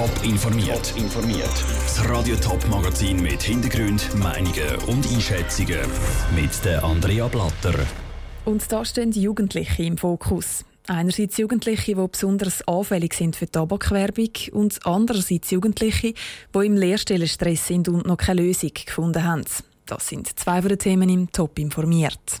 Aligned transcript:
Top 0.00 0.24
informiert. 0.24 0.94
informiert. 0.96 1.52
Das 1.82 2.08
Radio 2.08 2.34
Top 2.36 2.66
Magazin 2.70 3.20
mit 3.20 3.42
Hintergrund, 3.42 4.08
Meinungen 4.14 4.76
und 4.86 5.06
Einschätzungen 5.12 5.78
mit 6.34 6.64
der 6.64 6.82
Andrea 6.82 7.28
Blatter. 7.28 7.74
Und 8.46 8.72
da 8.72 8.82
stehen 8.82 9.10
die 9.10 9.20
Jugendlichen 9.20 9.84
im 9.84 9.98
Fokus. 9.98 10.64
Einerseits 10.86 11.36
Jugendliche, 11.36 11.94
die 11.96 12.08
besonders 12.10 12.66
anfällig 12.66 13.12
sind 13.12 13.36
für 13.36 13.50
Tabakwerbung 13.50 14.30
und 14.52 14.78
andererseits 14.86 15.50
Jugendliche, 15.50 16.14
die 16.54 16.66
im 16.66 16.76
Lehrstellenstress 16.76 17.66
sind 17.66 17.86
und 17.90 18.06
noch 18.06 18.16
keine 18.16 18.40
Lösung 18.40 18.70
gefunden 18.72 19.22
haben. 19.22 19.44
Das 19.84 20.08
sind 20.08 20.38
zwei 20.38 20.62
von 20.62 20.70
den 20.70 20.78
Themen 20.78 21.10
im 21.10 21.30
Top 21.30 21.58
informiert. 21.58 22.40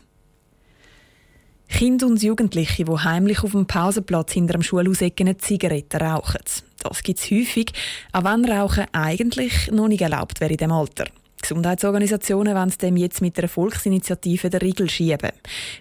Kinder 1.68 2.06
und 2.06 2.22
Jugendliche, 2.22 2.84
die 2.84 2.92
heimlich 2.92 3.44
auf 3.44 3.52
dem 3.52 3.66
Pausenplatz 3.66 4.32
hinter 4.32 4.54
dem 4.54 4.62
Schulhaus 4.62 5.02
eine 5.02 5.36
Zigarette 5.36 5.98
rauchen. 5.98 6.40
Das 6.80 7.02
gibt 7.02 7.20
es 7.20 7.30
häufig, 7.30 7.72
auch 8.12 8.24
wenn 8.24 8.44
Rauchen 8.44 8.86
eigentlich 8.92 9.70
noch 9.70 9.88
nicht 9.88 10.02
erlaubt 10.02 10.40
wäre 10.40 10.50
in 10.50 10.56
diesem 10.56 10.72
Alter. 10.72 11.06
Gesundheitsorganisationen 11.40 12.54
wollen 12.54 12.74
dem 12.82 12.96
jetzt 12.96 13.22
mit 13.22 13.36
der 13.36 13.48
Volksinitiative 13.48 14.50
der 14.50 14.62
Riegel 14.62 14.90
schieben. 14.90 15.30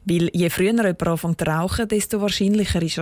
Weil 0.06 0.30
je 0.34 0.50
früher 0.50 0.72
jemand 0.72 1.04
anfängt 1.06 1.40
zu 1.42 1.48
rauchen, 1.48 1.88
desto 1.88 2.22
wahrscheinlicher 2.22 2.82
ist, 2.82 3.02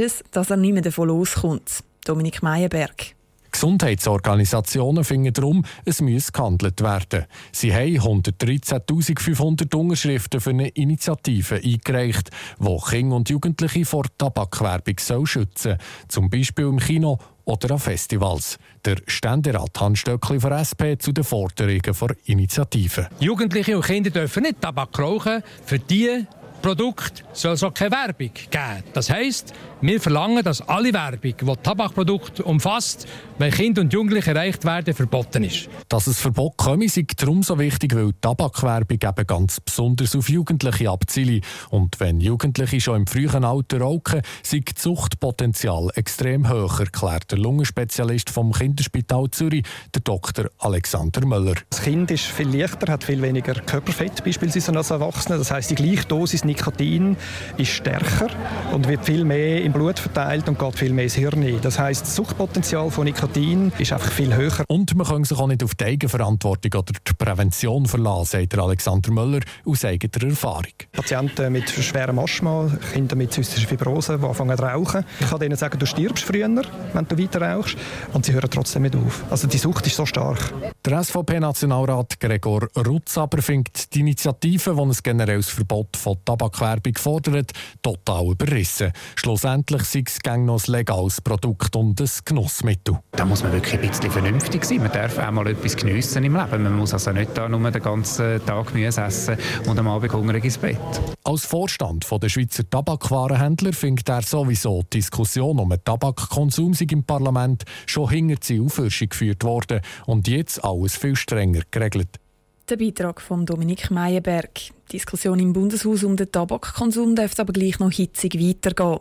es, 0.00 0.24
dass 0.30 0.50
er 0.50 0.56
nicht 0.56 0.74
mehr 0.74 0.82
davon 0.82 1.08
loskommt. 1.08 1.82
Dominik 2.04 2.42
Meyerberg. 2.42 3.14
Gesundheitsorganisationen 3.50 5.04
finden 5.04 5.32
darum, 5.32 5.64
es 5.84 6.00
müsse 6.00 6.32
gehandelt 6.32 6.80
werden. 6.82 7.24
Sie 7.52 7.74
haben 7.74 7.98
113.500 7.98 9.74
Unterschriften 9.74 10.40
für 10.40 10.50
eine 10.50 10.68
Initiative 10.68 11.56
eingereicht, 11.56 12.30
die 12.58 12.78
Kinder 12.88 13.16
und 13.16 13.28
Jugendliche 13.30 13.84
vor 13.84 14.04
Tabakwerbung 14.18 14.96
schützen 15.26 15.72
soll. 15.72 15.78
Zum 16.08 16.30
Beispiel 16.30 16.66
im 16.66 16.78
Kino 16.78 17.18
oder 17.44 17.72
an 17.72 17.78
Festivals. 17.78 18.58
Der 18.84 18.96
Ständerat 19.06 19.80
Hans 19.80 20.00
Stöckli 20.00 20.40
von 20.40 20.52
SP 20.52 20.98
zu 20.98 21.12
den 21.12 21.24
Forderungen 21.24 21.80
der 21.80 22.16
Initiative. 22.24 23.08
Jugendliche 23.20 23.76
und 23.76 23.84
Kinder 23.84 24.10
dürfen 24.10 24.42
nicht 24.42 24.60
Tabak 24.60 24.98
rauchen. 24.98 25.42
Für 25.64 25.78
die 25.78 26.26
Produkt 26.66 27.24
soll 27.32 27.52
es 27.52 27.62
auch 27.62 27.72
keine 27.72 27.92
Werbung 27.92 28.32
geben. 28.34 28.82
Das 28.92 29.08
heisst, 29.08 29.54
wir 29.82 30.00
verlangen, 30.00 30.42
dass 30.42 30.62
alle 30.62 30.92
Werbung, 30.92 31.34
die 31.40 31.62
Tabakprodukte 31.62 32.42
umfasst, 32.42 33.06
wenn 33.38 33.52
Kinder 33.52 33.82
und 33.82 33.92
Jugendliche 33.92 34.32
erreicht 34.32 34.64
werden, 34.64 34.92
verboten 34.92 35.44
ist. 35.44 35.68
Dass 35.88 36.08
es 36.08 36.18
Verbot 36.18 36.56
komme, 36.56 36.86
ist 36.86 36.98
darum 37.18 37.44
so 37.44 37.58
wichtig, 37.60 37.94
weil 37.94 38.12
Tabakwerbung 38.20 38.98
eben 39.00 39.26
ganz 39.28 39.60
besonders 39.60 40.16
auf 40.16 40.28
Jugendliche 40.28 40.90
abzielt. 40.90 41.44
Und 41.70 42.00
wenn 42.00 42.18
Jugendliche 42.18 42.80
schon 42.80 43.02
im 43.02 43.06
frühen 43.06 43.44
Alter 43.44 43.82
rauchen, 43.82 44.22
sei 44.42 44.62
das 44.64 44.82
Suchtpotenzial 44.82 45.90
extrem 45.94 46.50
hoch, 46.50 46.80
erklärt 46.80 47.30
der 47.30 47.38
Lungenspezialist 47.38 48.30
vom 48.30 48.50
Kinderspital 48.52 49.30
Zürich, 49.30 49.64
der 49.94 50.02
Dr. 50.02 50.46
Alexander 50.58 51.24
Möller. 51.26 51.54
Das 51.70 51.82
Kind 51.82 52.10
ist 52.10 52.24
viel 52.24 52.48
leichter, 52.48 52.92
hat 52.92 53.04
viel 53.04 53.22
weniger 53.22 53.54
Körperfett 53.54 54.24
beispielsweise 54.24 54.76
als 54.76 54.90
Erwachsene. 54.90 55.38
Das 55.38 55.52
heißt, 55.52 55.70
die 55.70 55.76
gleiche 55.76 56.06
Dosis 56.06 56.42
Nikotin 56.56 57.16
ist 57.58 57.70
stärker 57.70 58.28
und 58.72 58.88
wird 58.88 59.04
viel 59.04 59.24
mehr 59.24 59.62
im 59.62 59.72
Blut 59.72 59.98
verteilt 59.98 60.48
und 60.48 60.58
geht 60.58 60.78
viel 60.78 60.92
mehr 60.92 61.04
ins 61.04 61.14
Hirn 61.14 61.60
Das 61.60 61.78
heißt, 61.78 62.02
das 62.02 62.16
Suchtpotenzial 62.16 62.90
von 62.90 63.04
Nikotin 63.04 63.72
ist 63.78 63.92
einfach 63.92 64.10
viel 64.10 64.34
höher. 64.34 64.64
Und 64.68 64.94
man 64.96 65.06
kann 65.06 65.24
sich 65.24 65.38
auch 65.38 65.46
nicht 65.46 65.62
auf 65.62 65.74
die 65.74 65.84
Eigenverantwortung 65.84 66.80
oder 66.80 66.92
die 67.06 67.14
Prävention 67.14 67.84
verlassen, 67.86 68.40
sagt 68.40 68.58
Alexander 68.58 69.10
Möller 69.10 69.40
aus 69.66 69.84
eigener 69.84 70.30
Erfahrung. 70.30 70.72
Patienten 70.96 71.52
mit 71.52 71.68
schwerem 71.68 72.18
Asthma, 72.18 72.70
Kinder 72.92 73.16
mit 73.16 73.32
zystischer 73.32 73.68
Fibrose, 73.68 74.18
die 74.18 74.24
anfangen 74.24 74.56
zu 74.56 74.62
rauchen. 74.62 75.04
Ich 75.20 75.28
kann 75.28 75.42
ihnen 75.42 75.56
sagen, 75.56 75.78
du 75.78 75.86
stirbst 75.86 76.24
früher, 76.24 76.48
wenn 76.48 77.08
du 77.08 77.18
weiter 77.18 77.42
rauchst. 77.42 77.76
Und 78.12 78.24
sie 78.24 78.32
hören 78.32 78.50
trotzdem 78.50 78.82
nicht 78.82 78.96
auf. 78.96 79.24
Also 79.30 79.46
die 79.46 79.58
Sucht 79.58 79.86
ist 79.86 79.96
so 79.96 80.06
stark. 80.06 80.52
Der 80.84 81.04
SVP-Nationalrat 81.04 82.18
Gregor 82.18 82.68
Rutz 82.86 83.18
aber 83.18 83.42
findet 83.42 83.92
die 83.94 84.00
Initiative, 84.00 84.74
die 84.74 84.80
ein 84.80 84.92
generelles 85.02 85.50
Verbot 85.50 85.96
von 85.96 86.16
Tabakwerbung 86.24 86.94
fordert, 86.96 87.52
total 87.82 88.30
überrissen. 88.30 88.92
Schlussendlich 89.16 89.82
sei 89.82 90.04
es 90.06 90.18
noch 90.38 90.66
ein 90.66 90.72
legales 90.72 91.20
Produkt 91.20 91.76
und 91.76 92.00
ein 92.00 92.10
Genussmittel. 92.24 92.98
Da 93.12 93.24
muss 93.24 93.42
man 93.42 93.52
wirklich 93.52 93.74
ein 93.74 93.88
bisschen 93.88 94.10
vernünftig 94.10 94.64
sein. 94.64 94.78
Man 94.78 94.92
darf 94.92 95.18
auch 95.18 95.30
mal 95.30 95.46
etwas 95.48 95.76
geniessen 95.76 96.24
im 96.24 96.36
Leben. 96.36 96.62
Man 96.62 96.76
muss 96.76 96.94
also 96.94 97.12
nicht 97.12 97.36
da 97.36 97.48
nur 97.48 97.70
den 97.70 97.82
ganzen 97.82 98.44
Tag 98.46 98.72
Gemüse 98.72 99.02
essen 99.02 99.36
und 99.66 99.78
am 99.78 99.88
Abend 99.88 100.12
hungrig 100.12 100.44
ins 100.44 100.58
Bett. 100.58 100.78
Als 101.24 101.44
Vorstand 101.44 102.06
der 102.22 102.28
Schweizer 102.28 102.68
Tabakwarenhändler 102.70 103.72
findet 103.72 104.08
er 104.08 104.22
sowieso 104.22 104.82
die 104.82 104.98
Diskussion 104.98 105.58
um 105.58 105.70
den 105.70 105.82
Tabakkonsum 105.82 106.72
im 106.88 107.02
Parlament 107.02 107.64
schon 107.86 108.10
hinter 108.10 108.36
die 108.36 108.60
Aufhörung 108.60 109.08
geführt 109.08 109.42
worden 109.42 109.80
und 110.06 110.28
jetzt 110.28 110.62
alles 110.64 110.96
viel 110.96 111.16
strenger 111.16 111.62
geregelt. 111.70 112.20
Der 112.68 112.76
Beitrag 112.76 113.20
von 113.20 113.44
Dominik 113.44 113.90
Meyerberg. 113.90 114.54
Die 114.54 114.92
Diskussion 114.92 115.38
im 115.40 115.52
Bundeshaus 115.52 116.04
um 116.04 116.16
den 116.16 116.30
Tabakkonsum 116.30 117.14
dürfte 117.16 117.42
aber 117.42 117.52
gleich 117.52 117.78
noch 117.78 117.92
hitzig 117.92 118.34
weitergehen. 118.34 118.98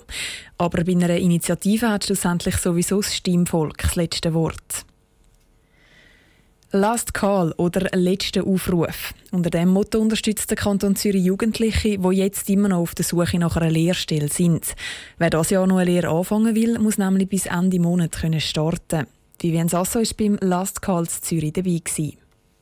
Aber 0.58 0.84
bei 0.84 0.92
einer 0.92 1.18
Initiative 1.18 1.90
hat 1.90 2.06
schlussendlich 2.06 2.58
sowieso 2.58 3.02
das 3.02 3.16
Stimmvolk 3.16 3.78
das 3.78 3.96
letzte 3.96 4.34
Wort. 4.34 4.86
Last 6.76 7.14
Call 7.14 7.54
oder 7.56 7.88
letzter 7.98 8.46
Aufruf. 8.46 9.14
Unter 9.32 9.50
dem 9.50 9.70
Motto 9.70 9.98
unterstützt 9.98 10.50
der 10.50 10.58
Kanton 10.58 10.98
Zürich 10.98 11.24
Jugendliche, 11.24 11.98
die 11.98 12.16
jetzt 12.18 12.50
immer 12.50 12.68
noch 12.68 12.80
auf 12.80 12.94
der 12.94 13.06
Suche 13.06 13.40
nach 13.40 13.56
einer 13.56 13.72
Lehrstelle 13.72 14.28
sind. 14.28 14.76
Wer 15.18 15.30
das 15.30 15.52
Jahr 15.52 15.68
noch 15.68 15.78
eine 15.78 15.90
Lehre 15.90 16.10
anfangen 16.10 16.54
will, 16.54 16.78
muss 16.78 16.98
nämlich 16.98 17.30
bis 17.30 17.46
Ende 17.46 17.80
Monat 17.80 18.18
starten. 18.40 19.08
Vivian 19.40 19.70
Sasso 19.70 20.00
war 20.00 20.06
beim 20.18 20.38
Last 20.42 20.82
Call 20.82 21.08
Zürich 21.08 21.54
dabei. 21.54 21.80
Gewesen. 21.82 22.18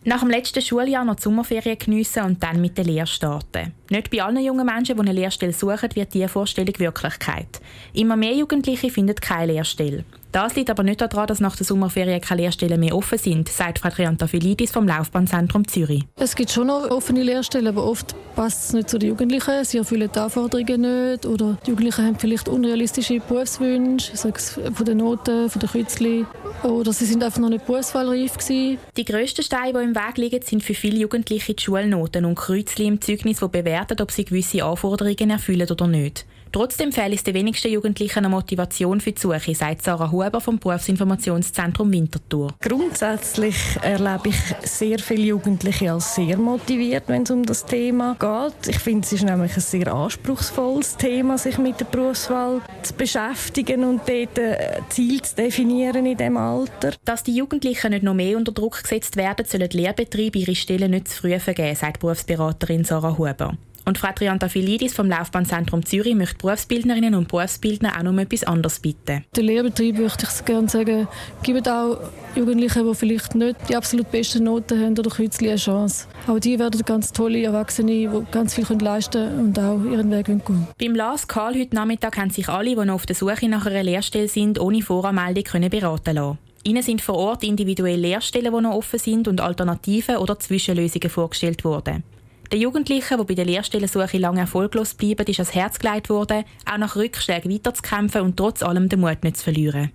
Nach 0.05 0.19
dem 0.19 0.29
letzten 0.29 0.61
Schuljahr 0.61 1.05
noch 1.05 1.15
die 1.15 1.23
Sommerferien 1.23 1.79
geniessen 1.79 2.23
und 2.23 2.43
dann 2.43 2.61
mit 2.61 2.77
der 2.77 2.85
Lehre 2.85 3.07
starten. 3.07 3.73
Nicht 3.89 4.11
bei 4.11 4.21
allen 4.21 4.45
jungen 4.45 4.67
Menschen, 4.67 4.95
die 4.95 5.01
eine 5.01 5.11
Lehrstelle 5.11 5.53
suchen, 5.53 5.89
wird 5.95 6.13
diese 6.13 6.27
Vorstellung 6.27 6.77
Wirklichkeit. 6.77 7.61
Immer 7.93 8.15
mehr 8.15 8.35
Jugendliche 8.35 8.91
finden 8.91 9.15
keine 9.15 9.53
Lehrstelle. 9.53 10.03
Das 10.33 10.55
liegt 10.55 10.71
aber 10.71 10.81
nicht 10.81 10.99
daran, 10.99 11.27
dass 11.27 11.39
nach 11.39 11.55
der 11.55 11.63
Sommerferien 11.63 12.19
keine 12.19 12.41
Lehrstellen 12.41 12.79
mehr 12.79 12.95
offen 12.95 13.19
sind, 13.19 13.49
sagt 13.49 13.77
Frau 13.77 13.89
Triantafilidis 13.89 14.71
vom 14.71 14.87
Laufbahnzentrum 14.87 15.67
Zürich. 15.67 16.05
Es 16.15 16.35
gibt 16.35 16.49
schon 16.49 16.67
noch 16.67 16.89
offene 16.89 17.21
Lehrstellen, 17.21 17.67
aber 17.67 17.85
oft 17.85 18.15
passt 18.35 18.63
es 18.63 18.73
nicht 18.73 18.89
zu 18.89 18.97
den 18.97 19.09
Jugendlichen. 19.09 19.63
Sie 19.63 19.77
erfüllen 19.77 20.09
die 20.13 20.19
Anforderungen 20.19 20.81
nicht 20.81 21.27
oder 21.27 21.59
die 21.63 21.69
Jugendlichen 21.69 22.07
haben 22.07 22.17
vielleicht 22.17 22.49
unrealistische 22.49 23.19
Berufswünsche, 23.19 24.17
sei 24.17 24.29
es 24.35 24.59
von 24.73 24.85
den 24.87 24.97
Noten, 24.97 25.51
von 25.51 25.59
den 25.59 25.69
Kürzli 25.69 26.25
oder 26.63 26.91
sie 26.93 27.05
sind 27.05 27.23
einfach 27.23 27.39
noch 27.39 27.49
nicht 27.49 27.67
berufswahlreif 27.67 28.35
gewesen. 28.35 28.79
Die 28.97 29.05
grössten 29.05 29.43
Steine, 29.43 29.77
die 29.77 29.85
im 29.85 29.95
Weg 29.95 30.17
liegen, 30.17 30.41
sind 30.41 30.63
für 30.63 30.73
viele 30.73 30.97
Jugendliche 30.97 31.53
die 31.53 31.61
Schulnoten 31.61 32.25
und 32.25 32.33
Kreuzli 32.33 32.87
im 32.87 32.99
Zeugnis, 32.99 33.37
die 33.37 33.47
bewerten, 33.49 34.01
ob 34.01 34.09
sie 34.09 34.25
gewisse 34.25 34.63
Anforderungen 34.63 35.29
erfüllen 35.29 35.69
oder 35.69 35.85
nicht. 35.85 36.25
Trotzdem 36.53 36.91
fehlt 36.91 37.15
es 37.15 37.23
den 37.23 37.33
wenigsten 37.33 37.71
Jugendlichen 37.71 38.19
eine 38.19 38.29
Motivation 38.29 39.01
für 39.01 39.11
die 39.11 39.19
Suche, 39.19 39.55
sagt 39.55 39.81
Sarah 39.81 40.11
Huber 40.11 40.39
vom 40.39 40.59
Berufsinformationszentrum 40.59 41.91
Winterthur. 41.91 42.53
Grundsätzlich 42.61 43.55
erlebe 43.81 44.29
ich 44.29 44.35
sehr 44.61 44.99
viele 44.99 45.23
Jugendliche 45.23 45.91
als 45.91 46.13
sehr 46.13 46.37
motiviert, 46.37 47.05
wenn 47.07 47.23
es 47.23 47.31
um 47.31 47.43
das 47.43 47.65
Thema 47.65 48.15
geht. 48.19 48.67
Ich 48.67 48.77
finde, 48.77 49.03
es 49.03 49.13
ist 49.13 49.23
nämlich 49.23 49.55
ein 49.55 49.61
sehr 49.61 49.91
anspruchsvolles 49.91 50.95
Thema, 50.95 51.39
sich 51.39 51.57
mit 51.57 51.79
der 51.79 51.85
Berufswahl 51.85 52.61
zu 52.83 52.93
beschäftigen 52.93 53.83
und 53.83 54.01
dort 54.07 54.37
ein 54.37 54.53
äh, 54.53 54.81
Ziel 54.89 55.23
zu 55.23 55.35
definieren 55.35 56.05
in 56.05 56.15
diesem 56.15 56.37
Alter. 56.37 56.93
Dass 57.03 57.23
die 57.23 57.35
Jugendlichen 57.35 57.89
nicht 57.89 58.03
noch 58.03 58.13
mehr 58.13 58.37
unter 58.37 58.51
Druck 58.51 58.83
gesetzt 58.83 59.17
werden, 59.17 59.47
sollen 59.47 59.69
die 59.69 59.77
Lehrbetriebe 59.77 60.37
ihre 60.37 60.53
Stellen 60.53 60.91
nicht 60.91 61.07
zu 61.07 61.21
früh 61.21 61.39
vergeben, 61.39 61.75
sagt 61.75 62.01
Berufsberaterin 62.01 62.83
Sarah 62.83 63.17
Huber. 63.17 63.57
Und 63.85 63.97
Frau 63.97 64.11
Triantafilidis 64.13 64.93
vom 64.93 65.09
Laufbahnzentrum 65.09 65.85
Zürich 65.85 66.15
möchte 66.15 66.37
Berufsbildnerinnen 66.37 67.15
und 67.15 67.27
Berufsbildner 67.27 67.97
auch 67.97 68.03
noch 68.03 68.17
etwas 68.17 68.43
anderes 68.43 68.79
bitten. 68.79 69.25
Der 69.35 69.43
Lehrbetrieb 69.43 69.99
möchte 69.99 70.25
ich 70.25 70.45
gerne 70.45 70.69
sagen, 70.69 71.07
gibt 71.43 71.67
auch 71.67 71.99
Jugendlichen, 72.35 72.87
die 72.87 72.95
vielleicht 72.95 73.35
nicht 73.35 73.57
die 73.67 73.75
absolut 73.75 74.09
besten 74.09 74.45
Noten 74.45 74.79
haben 74.79 74.97
oder 74.97 75.09
kürzlich 75.09 75.49
eine 75.49 75.59
Chance. 75.59 76.07
Auch 76.27 76.39
die 76.39 76.57
werden 76.57 76.81
ganz 76.85 77.11
tolle 77.11 77.43
Erwachsene, 77.43 77.91
die 77.91 78.09
ganz 78.31 78.53
viel 78.53 78.65
leisten 78.79 79.11
können 79.11 79.39
und 79.39 79.59
auch 79.59 79.83
ihren 79.83 80.09
Weg 80.11 80.25
gehen 80.27 80.67
Beim 80.79 80.95
Last 80.95 81.27
Call 81.27 81.55
heute 81.55 81.75
Nachmittag 81.75 82.17
haben 82.17 82.29
sich 82.29 82.47
alle, 82.47 82.75
die 82.75 82.85
noch 82.85 82.95
auf 82.95 83.05
der 83.05 83.15
Suche 83.15 83.49
nach 83.49 83.65
einer 83.65 83.83
Lehrstelle 83.83 84.29
sind, 84.29 84.59
ohne 84.59 84.81
Voranmeldung 84.81 85.43
können 85.43 85.69
beraten 85.69 86.15
lassen. 86.15 86.37
Ihnen 86.63 86.81
sind 86.81 87.01
vor 87.01 87.15
Ort 87.15 87.43
individuelle 87.43 87.97
Lehrstellen, 87.97 88.53
die 88.53 88.61
noch 88.61 88.75
offen 88.75 88.97
sind 88.97 89.27
und 89.27 89.41
Alternativen 89.41 90.15
oder 90.17 90.39
Zwischenlösungen 90.39 91.09
vorgestellt 91.09 91.65
worden. 91.65 92.03
Den 92.51 92.61
Jugendlichen, 92.61 93.17
die 93.17 93.23
bei 93.23 93.33
der 93.33 93.45
Lehrstellensuche 93.45 94.17
lange 94.17 94.41
erfolglos 94.41 94.93
bleiben, 94.93 95.25
ist 95.25 95.39
ans 95.39 95.55
Herz 95.55 95.79
gelegt 95.79 96.09
worden, 96.09 96.43
auch 96.71 96.77
nach 96.77 96.95
Rückschlägen 96.95 97.51
weiterzukämpfen 97.51 98.21
und 98.21 98.37
trotz 98.37 98.61
allem 98.61 98.89
den 98.89 98.99
Mut 98.99 99.23
nicht 99.23 99.37
zu 99.37 99.45
verlieren. 99.45 99.91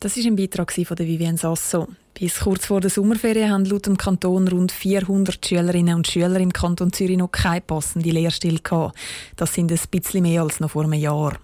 Das 0.00 0.16
war 0.16 0.24
ein 0.24 0.36
Beitrag 0.36 0.72
von 0.72 0.98
Vivienne 0.98 1.38
Sasso. 1.38 1.88
Bis 2.14 2.40
kurz 2.40 2.66
vor 2.66 2.80
der 2.80 2.90
Sommerferien 2.90 3.50
haben 3.50 3.64
laut 3.64 3.86
dem 3.86 3.96
Kanton 3.96 4.48
rund 4.48 4.72
400 4.72 5.46
Schülerinnen 5.46 5.94
und 5.94 6.06
Schüler 6.06 6.40
im 6.40 6.52
Kanton 6.52 6.92
Zürich 6.92 7.16
noch 7.16 7.30
keine 7.30 7.60
passende 7.60 8.10
Lehrstelle 8.10 8.58
gehabt. 8.58 8.98
Das 9.36 9.54
sind 9.54 9.72
ein 9.72 9.80
bisschen 9.90 10.22
mehr 10.22 10.42
als 10.42 10.60
noch 10.60 10.72
vor 10.72 10.84
einem 10.84 10.94
Jahr. 10.94 11.38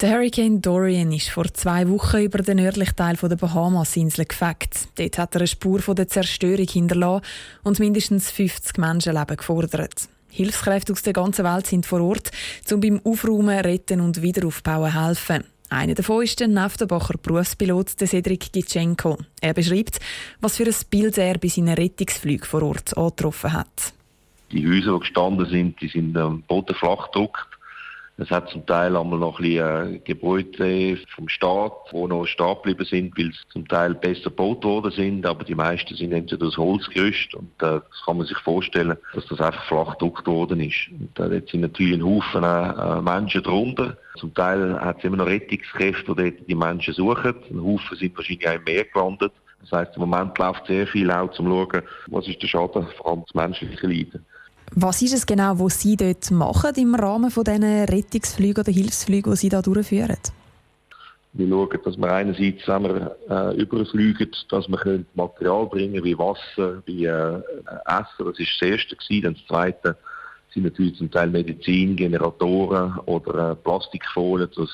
Der 0.00 0.12
Hurricane 0.12 0.62
Dorian 0.62 1.12
ist 1.12 1.28
vor 1.28 1.44
zwei 1.52 1.86
Wochen 1.90 2.22
über 2.22 2.38
den 2.38 2.56
nördlichen 2.56 2.96
Teil 2.96 3.16
der 3.16 3.36
Bahamas-Insel 3.36 4.24
gefegt. 4.24 4.88
Dort 4.94 5.18
hat 5.18 5.34
er 5.34 5.42
eine 5.42 5.46
Spur 5.46 5.80
von 5.80 5.94
der 5.94 6.08
Zerstörung 6.08 6.66
hinterlassen 6.66 7.26
und 7.64 7.78
mindestens 7.78 8.30
50 8.30 8.78
Menschenleben 8.78 9.36
gefordert. 9.36 10.08
Hilfskräfte 10.30 10.94
aus 10.94 11.02
der 11.02 11.12
ganzen 11.12 11.44
Welt 11.44 11.66
sind 11.66 11.84
vor 11.84 12.00
Ort, 12.00 12.30
um 12.72 12.80
beim 12.80 12.98
Aufräumen, 13.04 13.58
Retten 13.58 14.00
und 14.00 14.22
Wiederaufbauen 14.22 15.06
helfen. 15.06 15.44
Einer 15.68 15.94
davon 15.94 16.22
ist 16.22 16.40
der 16.40 16.48
Neftenbacher 16.48 17.18
Berufspilot 17.22 17.90
Cedric 17.90 18.54
Gitschenko. 18.54 19.18
Er 19.42 19.52
beschreibt, 19.52 20.00
was 20.40 20.56
für 20.56 20.64
ein 20.64 20.74
Bild 20.88 21.18
er 21.18 21.36
bei 21.36 21.48
seinen 21.48 21.74
Rettungsflügen 21.74 22.46
vor 22.46 22.62
Ort 22.62 22.96
angetroffen 22.96 23.52
hat. 23.52 23.92
Die 24.50 24.66
Häuser, 24.66 24.94
die 24.94 25.00
gestanden 25.00 25.46
sind, 25.46 25.80
die 25.82 25.88
sind 25.88 26.16
am 26.16 26.40
Boden 26.40 26.74
flach 26.74 27.12
gedruckt. 27.12 27.49
Es 28.20 28.30
hat 28.30 28.50
zum 28.50 28.66
Teil 28.66 28.94
einmal 28.98 29.18
noch 29.18 29.38
ein 29.38 29.44
bisschen 29.44 29.94
äh, 29.94 29.98
Gebäude 30.00 30.98
vom 31.16 31.26
Staat, 31.30 31.72
die 31.90 32.06
noch 32.06 32.26
stehen 32.26 32.54
geblieben 32.56 32.84
sind, 32.84 33.16
weil 33.16 33.32
sie 33.32 33.48
zum 33.50 33.66
Teil 33.66 33.94
besser 33.94 34.24
gebaut 34.24 34.62
worden 34.62 34.90
sind, 34.90 35.24
aber 35.24 35.42
die 35.42 35.54
meisten 35.54 35.96
sind 35.96 36.12
entweder 36.12 36.48
aus 36.48 36.58
Holzgerüst 36.58 37.34
und 37.34 37.50
äh, 37.62 37.80
das 37.80 38.04
kann 38.04 38.18
man 38.18 38.26
sich 38.26 38.36
vorstellen, 38.36 38.98
dass 39.14 39.24
das 39.24 39.40
einfach 39.40 39.64
flach 39.64 39.92
gedruckt 39.92 40.26
worden 40.26 40.60
ist. 40.60 40.90
Und 40.90 41.18
äh, 41.18 41.40
sind 41.50 41.62
natürlich 41.62 41.94
ein 41.94 42.04
Haufen 42.04 42.44
äh, 42.44 43.00
Menschen 43.00 43.42
drunter. 43.42 43.96
Zum 44.18 44.34
Teil 44.34 44.78
hat 44.78 44.98
es 44.98 45.04
immer 45.04 45.16
noch 45.16 45.26
Rettungskräfte, 45.26 46.14
die 46.14 46.30
dort 46.30 46.46
die 46.46 46.54
Menschen 46.54 46.92
suchen. 46.92 47.34
Ein 47.50 47.64
Haufen 47.64 47.96
sind 47.96 48.14
wahrscheinlich 48.18 48.46
auch 48.46 48.54
im 48.54 48.64
Meer 48.64 48.84
gelandet. 48.84 49.32
Das 49.62 49.72
heisst, 49.72 49.96
im 49.96 50.00
Moment 50.00 50.36
läuft 50.36 50.66
sehr 50.66 50.86
viel 50.86 51.10
auch, 51.10 51.22
um 51.22 51.32
zu 51.32 51.42
schauen, 51.42 51.82
was 52.08 52.28
ist 52.28 52.42
der 52.42 52.48
Schaden, 52.48 52.86
vor 52.98 53.06
allem 53.08 53.22
das 53.22 53.34
menschliche 53.34 53.86
Leiden. 53.86 54.26
Was 54.72 55.02
ist 55.02 55.14
es 55.14 55.26
genau, 55.26 55.58
was 55.58 55.80
Sie 55.80 55.96
dort 55.96 56.30
machen 56.30 56.74
im 56.76 56.94
Rahmen 56.94 57.30
von 57.30 57.42
diesen 57.42 57.64
Rettungsflügen 57.64 58.62
oder 58.62 58.72
Hilfsflügen, 58.72 59.32
die 59.32 59.36
Sie 59.36 59.48
da 59.48 59.62
durchführen? 59.62 60.18
Wir 61.32 61.48
schauen, 61.48 61.78
dass 61.84 61.96
wir 61.96 62.12
einerseits, 62.12 62.66
wir 62.66 63.16
äh, 63.28 63.56
überfliegen, 63.56 64.30
dass 64.48 64.68
wir 64.68 65.04
Material 65.14 65.66
bringen 65.66 66.02
wie 66.04 66.18
Wasser, 66.18 66.82
wie 66.86 67.04
äh, 67.04 67.40
Essen. 67.86 68.24
Das 68.24 68.38
ist 68.38 68.50
das 68.60 68.68
Erste 68.68 68.96
gewesen. 68.96 69.22
Dann 69.22 69.34
das 69.34 69.46
Zweite 69.46 69.96
sind 70.52 70.64
natürlich 70.64 70.96
zum 70.96 71.10
Teil 71.10 71.30
Medizin, 71.30 71.96
Generatoren 71.96 72.98
oder 73.06 73.52
äh, 73.52 73.54
Plastikfolien, 73.56 74.50
zum 74.52 74.68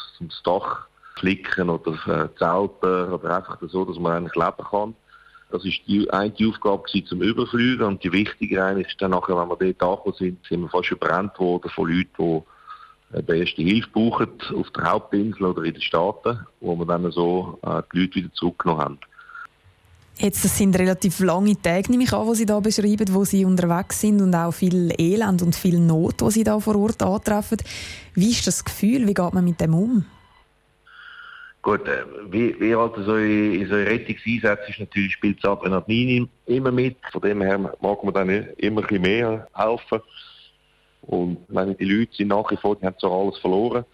Dach 0.45 0.87
flicken 1.19 1.71
oder 1.71 1.93
äh, 2.07 2.39
Zelten 2.39 3.13
oder 3.13 3.37
einfach 3.37 3.59
so, 3.69 3.85
dass 3.85 3.99
man 3.99 4.13
eigentlich 4.13 4.35
leben 4.35 4.69
kann. 4.71 4.95
Das 5.51 5.65
ist 5.65 5.81
die 5.87 6.11
eine 6.11 6.33
Aufgabe 6.49 6.83
zum 7.05 7.23
Überfliegen 7.23 7.83
und 7.87 8.03
die 8.03 8.13
wichtige 8.13 8.65
eigentlich 8.65 8.89
ist 8.89 9.01
dann 9.01 9.13
nachher, 9.13 9.37
wenn 9.37 9.49
wir 9.49 9.73
dort 9.73 9.83
angekommen 9.83 10.17
sind, 10.19 10.47
sind 10.47 10.61
wir 10.63 10.69
fast 10.69 10.91
überrannt 10.91 11.39
worden 11.39 11.71
von 11.71 11.89
Leuten, 11.89 12.11
die 12.19 13.23
die 13.23 13.39
erste 13.39 13.63
Hilfe 13.63 13.89
brauchen 13.93 14.29
auf 14.55 14.71
der 14.71 14.91
Hauptinsel 14.91 15.45
oder 15.45 15.63
in 15.63 15.75
den 15.75 15.83
Staaten, 15.83 16.41
wo 16.61 16.75
wir 16.77 16.87
dann 16.87 17.11
so 17.13 17.59
äh, 17.63 17.83
die 17.93 18.01
Leute 18.01 18.15
wieder 18.17 18.33
zurückgenommen 18.35 18.83
haben. 18.83 18.99
Jetzt, 20.19 20.45
das 20.45 20.57
sind 20.57 20.77
relativ 20.79 21.21
lange 21.21 21.61
Tage, 21.61 21.91
nehme 21.91 22.05
ich 22.05 22.13
an, 22.13 22.27
die 22.27 22.37
Sie 22.37 22.47
da 22.47 22.59
beschreiben, 22.59 23.13
wo 23.13 23.25
Sie 23.25 23.45
unterwegs 23.45 24.01
sind 24.01 24.23
und 24.23 24.35
auch 24.35 24.53
viel 24.53 24.91
Elend 24.99 25.43
und 25.43 25.55
viel 25.55 25.79
Not, 25.79 26.23
die 26.23 26.31
Sie 26.31 26.45
da 26.45 26.59
vor 26.59 26.75
Ort 26.77 27.03
antreffen. 27.03 27.59
Wie 28.15 28.31
ist 28.31 28.47
das 28.47 28.65
Gefühl? 28.65 29.07
Wie 29.07 29.15
geht 29.15 29.35
man 29.35 29.45
mit 29.45 29.61
dem 29.61 29.75
um? 29.75 30.07
Gut, 31.67 31.89
äh, 31.89 32.05
wie, 32.31 32.55
wie 32.61 32.77
halt 32.77 32.93
so 32.95 33.17
in, 33.17 33.61
in 33.61 33.69
so 33.69 33.75
Rettungseinsätzen 33.75 34.69
ist 34.69 34.79
natürlich 34.79 35.15
spielt 35.15 35.43
das 35.43 35.51
Adrenalin 35.51 36.29
immer 36.47 36.71
mit. 36.71 36.97
Von 37.11 37.21
dem 37.23 37.43
her 37.43 37.59
mag 37.59 38.05
man 38.05 38.15
dann 38.15 38.29
immer 38.29 38.83
ein 38.83 38.87
bisschen 38.87 39.03
mehr 39.03 39.49
helfen. 39.53 40.01
Und 41.03 41.51
meine, 41.51 41.75
die 41.75 41.85
Leute 41.85 42.15
sind 42.15 42.29
nach 42.29 42.49
wie 42.53 42.57
vor, 42.57 42.77
die 42.77 42.87
haben 42.87 42.97
zwar 43.01 43.11
alles 43.11 43.39
verloren, 43.39 43.85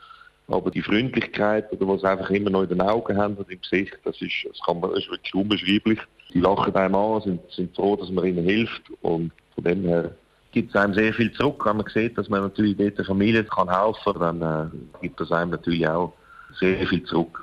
aber 0.48 0.70
die 0.70 0.82
Freundlichkeit 0.82 1.72
oder 1.72 1.88
was 1.88 2.02
sie 2.02 2.10
einfach 2.10 2.28
immer 2.28 2.50
noch 2.50 2.64
in 2.64 2.69
den 2.69 2.82
Augen 2.82 3.16
haben 3.16 3.36
und 3.36 3.50
im 3.50 3.62
Gesicht, 3.62 3.96
das 4.04 4.20
ist, 4.20 4.34
das 4.46 4.60
kann 4.66 4.78
man, 4.78 4.90
das 4.90 5.04
ist 5.04 5.10
wirklich 5.10 5.34
unbeschreiblich. 5.34 5.98
Die 6.34 6.40
lachen 6.40 6.76
einem 6.76 6.94
an, 6.94 7.22
sind, 7.22 7.40
sind 7.52 7.74
froh, 7.74 7.96
dass 7.96 8.10
man 8.10 8.26
ihnen 8.26 8.44
hilft 8.44 8.82
und 9.00 9.32
von 9.54 9.64
dem 9.64 9.84
her 9.84 10.14
gibt 10.50 10.69
es 10.69 10.76
einem 10.76 10.92
sehr 10.92 11.14
viel 11.14 11.32
zurück. 11.32 11.64
Wenn 11.64 11.78
man 11.78 11.86
sieht, 11.86 12.19
dass 12.19 12.28
man 12.28 12.42
natürlich 12.42 12.76
dort 12.76 12.98
der 12.98 13.06
Familie 13.06 13.44
kann 13.44 13.70
helfen 13.70 14.12
kann, 14.12 14.40
dann 14.40 14.70
äh, 14.92 15.00
gibt 15.00 15.19
das 15.19 15.32
einem 15.32 15.52
natürlich 15.52 15.88
auch 15.88 16.12
sehr 16.60 16.86
viel 16.86 17.02
zurück. 17.04 17.41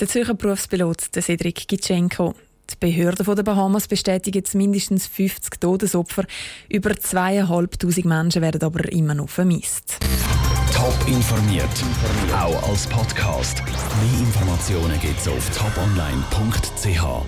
Der 0.00 0.06
Zürcher 0.06 0.34
Berufspilot 0.34 1.00
Cedric 1.20 1.66
Gitschenko. 1.66 2.34
Die 2.70 2.76
Behörden 2.78 3.34
der 3.34 3.42
Bahamas 3.42 3.88
bestätigen 3.88 4.44
mindestens 4.54 5.08
50 5.08 5.58
Todesopfer. 5.58 6.24
Über 6.68 6.96
zweieinhalbtausend 6.96 8.04
Menschen 8.04 8.42
werden 8.42 8.62
aber 8.62 8.92
immer 8.92 9.14
noch 9.14 9.28
vermisst. 9.28 9.96
Top 10.72 10.94
informiert, 11.08 11.64
auch 12.32 12.70
als 12.70 12.86
Podcast. 12.86 13.60
Mehr 13.64 14.20
Informationen 14.20 15.00
gibt 15.00 15.18
es 15.18 15.26
auf 15.26 15.50
toponline.ch. 15.50 17.24